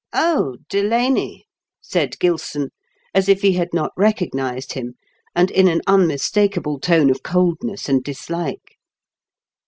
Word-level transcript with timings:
"Oh, 0.13 0.55
Delaney!" 0.67 1.45
said 1.79 2.17
Gilson, 2.17 2.71
as 3.13 3.29
if 3.29 3.43
he 3.43 3.53
had 3.53 3.67
not 3.71 3.91
recognised 3.95 4.73
him, 4.73 4.95
and 5.35 5.51
in 5.51 5.67
an 5.67 5.81
unmistakable 5.85 6.79
tone 6.79 7.11
of 7.11 7.21
coldness 7.21 7.87
and 7.87 8.03
dislike. 8.03 8.79